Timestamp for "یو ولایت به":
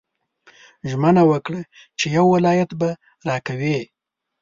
2.17-2.89